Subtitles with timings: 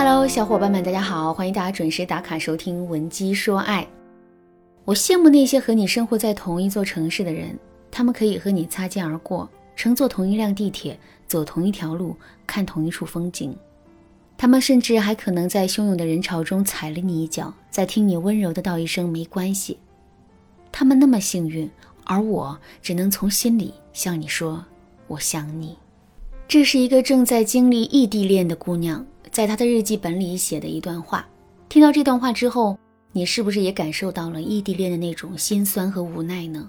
[0.00, 3.82] Hello，小伙伴们，大家好，欢迎大家准时打卡收听《文姬说爱》。
[4.84, 7.58] 我羡慕那些和你生活在同一座城市的人，
[7.90, 12.14] 他们可以和你擦肩而过，乘坐同一辆地铁，走同一条路，
[12.46, 13.52] 看同一处风景。
[14.36, 19.78] 他们甚至还可能在汹涌的人潮中踩了你一脚，再听你温柔的道一声“没关系”。
[20.70, 21.68] 他们那么幸运，
[22.04, 24.64] 而我只能从心里向你说
[25.08, 25.76] ：“我想你。”
[26.46, 29.04] 这是一个正在经历异地恋的姑娘，
[29.38, 31.24] 在他的日记本里写的一段话。
[31.68, 32.76] 听到这段话之后，
[33.12, 36.68] 你是不是也感受到了异地恋的那种心酸和无奈呢？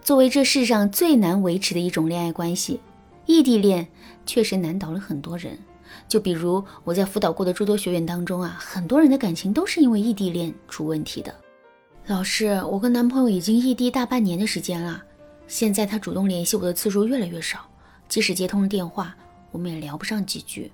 [0.00, 2.78] 作为这世上最难维持的一种恋爱关系，
[3.26, 3.88] 异地恋
[4.24, 5.58] 确实难倒了很多人。
[6.06, 11.34] 就比如我在辅导过的诸多学员当中啊，很多人的感情都是因为异地恋出问题的。
[12.06, 15.02] 老师，我跟男朋友已经异地大半年的时间了，
[15.48, 17.58] 现在他主动联系我的次数越来越少。
[18.08, 19.12] 即使接通了电话，
[19.50, 20.70] 我们也聊不上几句，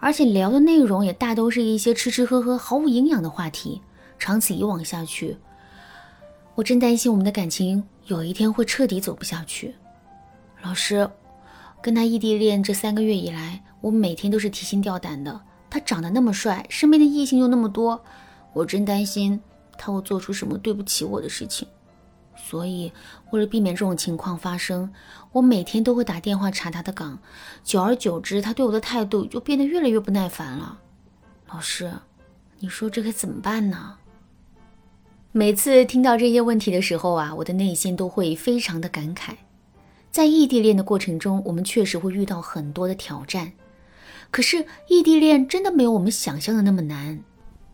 [0.00, 3.80] 而且聊的内容也大都是一些吃吃喝喝、毫无营养的话题。
[4.18, 5.36] 长此以往下去，
[6.54, 9.74] 我真担心我们的感情有一天会彻底走不下去。
[10.62, 11.08] 老师，
[11.80, 15.40] 跟他异地恋这三个月以来，我每天都是提心吊胆的。
[15.70, 18.02] 他长得那么帅，身边的异性又那么多，
[18.52, 19.40] 我真担心
[19.78, 21.66] 他会做出什么对不起我的事情。
[22.50, 22.92] 所以，
[23.30, 24.92] 为了避免这种情况发生，
[25.30, 27.16] 我每天都会打电话查他的岗。
[27.62, 30.80] 久而久之，他对我的态度就变得越来越不耐烦了。
[31.52, 31.92] 老师，
[32.58, 33.98] 你说这该怎么办呢？
[35.30, 39.34] 每次听到这些问题的时候啊，我的内心都会非常的感慨。
[40.10, 43.52] 在异地恋的过程中，我们确实会遇到很多的挑战。
[44.32, 47.20] 可是，异地恋真的没有我们想象的那么难。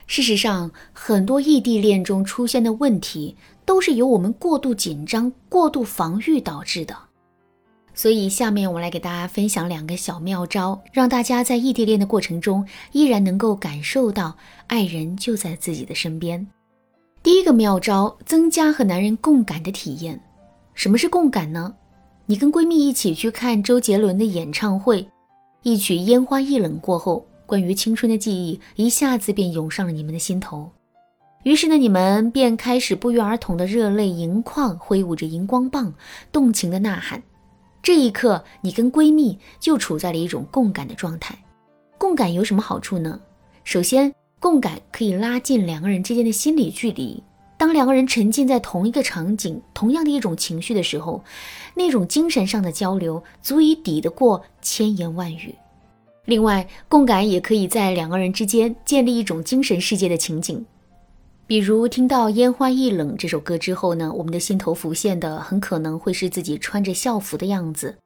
[0.06, 3.38] 事实上，很多异地恋中出现的问题。
[3.67, 6.97] 都是由我们过度紧张、过度防御导致的。
[7.92, 16.47] 所以，下面我来给大家分享两个小妙招，让大家在异地恋的过程中依然能够感受到爱人就在自己的身边。
[17.22, 20.21] 第一个妙招，增加和男人共感的体验。
[20.75, 21.75] 什么是共感呢？
[22.27, 25.09] 你跟闺蜜一起去看周杰伦的演唱会，
[25.62, 30.71] 一曲《烟花易冷》过后，关于青春的记忆一下子便涌上了你们的心头。
[31.47, 35.95] 于是呢，你们便开始不约而同的热泪盈眶，挥舞着荧光棒，
[36.33, 37.23] 动情的呐喊。
[37.81, 41.39] 这一刻，你跟闺蜜就处在了一种共感的状态。
[41.99, 43.21] 共感有什么好处呢？
[43.62, 47.23] 首先，共感可以拉近两个人之间的心理距离。
[47.57, 51.23] 当两个人沉浸在同一个场景、同样的一种情绪的时候，
[51.77, 55.55] 那种精神上的交流足以抵得过千言万语。
[56.25, 60.67] 另外，共感也可以在两个人之间建立一种精神世界的情景。
[61.49, 67.97] 比如听到《烟花易冷》这首歌之后呢，我们的心头浮现的很可能会是自己穿着校服的样子，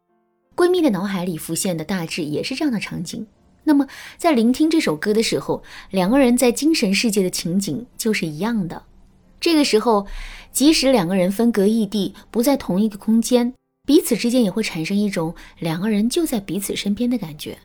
[0.55, 3.27] 闺蜜的脑海里浮现的大致也是这样的场景。
[3.65, 3.87] 那么
[4.19, 8.83] 在聆听这首歌的时候，两个人在精神世界的情景就是一样的。
[9.41, 10.07] 这个时候，
[10.53, 13.55] 即使两个人分隔异地，不在同一个空间，
[13.87, 17.57] 彼此之间也会产生一种两个人就在彼此身边的感觉。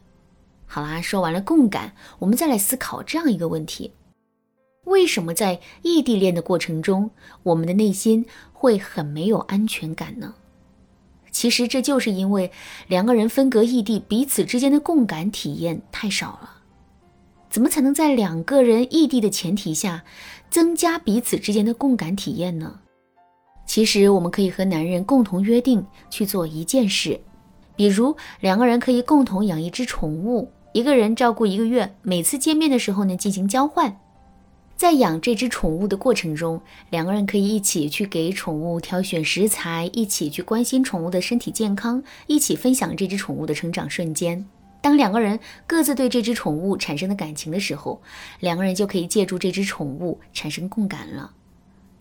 [0.65, 3.91] 好啦，说完了共感，我们再来思考这样一个问题。
[4.85, 7.11] 为什么在异地恋的过程中，
[7.43, 10.35] 我们的内心会很没有安全感呢？
[11.31, 12.49] 其实这就是因为
[12.87, 16.51] 两个人分隔异地，彼此之间的共感体验太少了。
[17.49, 20.03] 怎么才能在两个人异地的前提下，
[20.49, 22.79] 增加彼此之间的共感体验呢？
[23.65, 27.19] 其实我们可以和男人共同约定去做一件事，
[27.75, 33.97] 比如两个人可以共同养一只宠物，一个人照顾一个月，每次见面的时候呢进行交换。
[34.75, 44.45] 在养这只宠物的过程中，两个人可以一起去给宠物挑选食材，一起去关心宠物的身体健康，一起分享这只宠物的成长瞬间。
[44.81, 48.01] 当两个人各自对这只宠物产生的感情的时候，
[48.41, 51.31] 两个人就可以借助这只宠物产生共感了。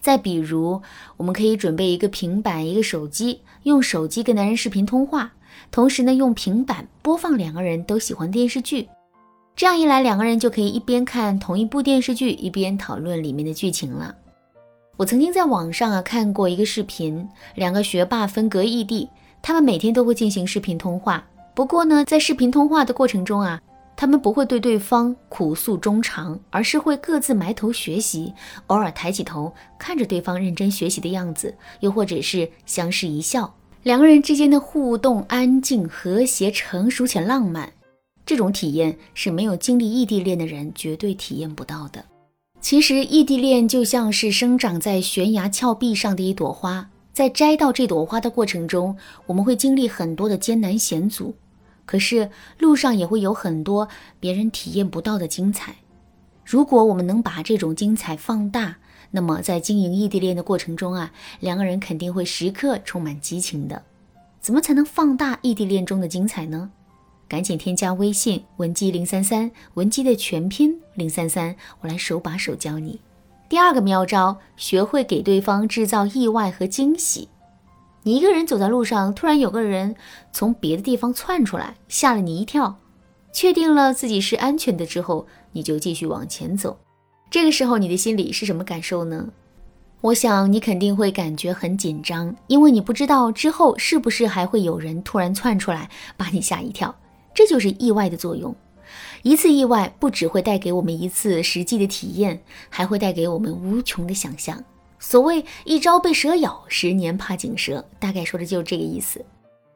[0.01, 0.83] 再比如，
[1.17, 5.33] 我们可以准备一个平板、一个手机，用手机跟男人视频通话，
[5.71, 8.89] 同时呢，用平板播放两个人都喜欢电视剧。
[9.57, 14.13] 这样一来，两个人就可以一边看同一部电视剧，一边讨论里面的剧情了。
[14.97, 19.09] 我曾经在网上啊看过一个视频，两个学霸分隔异地，
[19.41, 21.25] 他们每天都会进行视频通话。
[21.55, 23.61] 不过呢，在视频通话的过程中啊，
[23.97, 28.35] 他们不会对对方苦诉衷肠，而是会各自埋头学习，
[28.67, 33.55] 偶尔抬起头看着对方认真学习的样子，又或者是相视一笑。
[33.85, 37.73] 两个人之间的互动安静、和谐、成熟且浪漫。
[38.27, 42.05] 这种体验是没有经历异地恋的人绝对体验不到的。
[42.61, 51.35] 其实，异地恋就像是生长在悬崖峭壁上的一朵花，在摘到这朵花的过程中，我们会经历很多的艰难险阻。
[51.85, 53.87] 可是路上也会有很多
[54.19, 55.77] 别人体验不到的精彩。
[56.43, 58.79] 如果我们能把这种精彩放大，
[59.11, 63.83] 那么在经营异地恋的过程中啊，两个人肯定会时刻充满激情的。
[64.41, 66.71] 怎么才能放大异地恋中的精彩呢？
[67.35, 73.01] 赶紧添加微信文姬零三三，文姬的全拼零三三，我来手把手教你。
[73.49, 77.29] 第二个妙招，学会给对方制造意外和惊喜。
[78.05, 79.97] 你一个人走在路上，突然有个人
[80.33, 82.77] 从别的地方窜出来，吓了你一跳。
[83.33, 86.79] 确定了自己是安全的之后，你就继续往前走。
[87.29, 89.27] 这个时候你的心里是什么感受呢？
[90.03, 96.95] 我想你肯定会感觉很紧张，因为你不知道之后是不是还会有人突然窜出来把你吓一跳。
[97.35, 98.55] 这就是意外的作用。
[99.23, 104.63] 一次意外不只会带给我们一次实际的体验，还会带给我们无穷的想象。
[104.99, 109.25] 所谓一朝被蛇咬，十年怕井蛇，大概说的就是这个意思。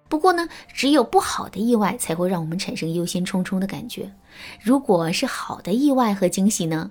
[0.09, 4.11] 不过呢，只有不好的意外才会让我们产生忧心忡忡的感觉。
[4.63, 6.91] 如果是好的意外和惊喜呢？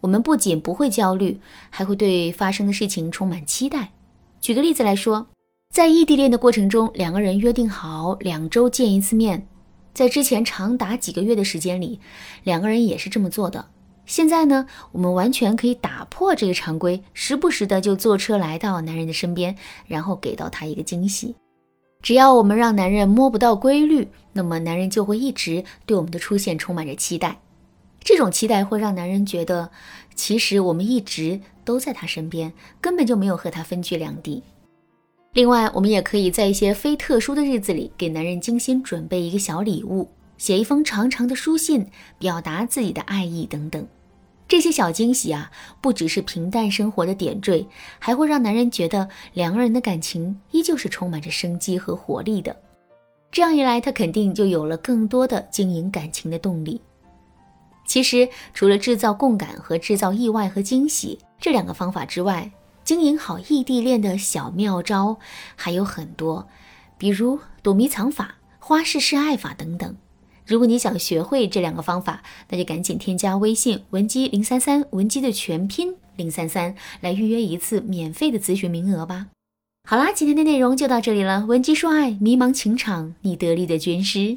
[0.00, 1.40] 我们不仅不会焦虑，
[1.70, 3.92] 还会对发生的事情充满期待。
[4.40, 5.26] 举个例子来说，
[5.72, 9.48] 在异地恋的过程中，两个人约定好两周见一次面，
[9.94, 12.00] 在之前长达几个月的时间里，
[12.42, 13.64] 两个人也是这么做的。
[14.06, 19.56] 现在呢，我们完全可以打破这个常规，时不时的就坐车来到男人的身边，
[19.86, 21.34] 然后给到他一个惊喜。
[22.02, 27.40] 只要我们让男人摸不到规律，那么男人就会一直对我们的出现充满着期待。
[28.00, 29.70] 这种期待会让男人觉得，
[30.14, 32.52] 其实我们一直都在他身边，
[32.82, 34.42] 根本就没有和他分居两地。
[35.34, 40.08] 另外，我们也可以在一些非特殊的日子里，给男人精心准备一个小礼物，
[40.38, 41.88] 写一封长长的书信，
[42.20, 43.84] 表达自己的爱意等等。
[44.46, 45.50] 这些小惊喜啊，
[45.80, 47.66] 不只是平淡生活的点缀，
[47.98, 52.54] 还会让男人觉得两个人的感情依旧是充满着生机和活力的。
[53.32, 56.80] 这样一来，他肯定就有了更多的经营感情的动力。
[57.84, 62.48] 其实，除了制造共感和制造意外和惊喜这两个方法之外，
[62.84, 65.18] 经营好异地恋的小妙招
[65.56, 66.46] 还有很多，
[66.98, 69.96] 比如躲迷藏法、花式示爱法等等。
[70.46, 79.28] 如果你想学会这两个方法，那就赶紧添加微信文姬零三三，文姬的全拼零三三，来预约一次免费的咨询名额吧。
[79.88, 81.46] 好啦，今天的内容就到这里了。
[81.46, 84.36] 文姬说爱，迷茫情场，你得力的军师。